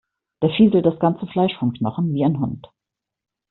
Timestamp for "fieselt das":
0.49-0.97